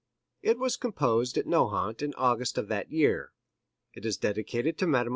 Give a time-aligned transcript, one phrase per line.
[0.41, 3.33] It was composed at Nohant in August of that year.
[3.93, 5.09] It is dedicated to Mme.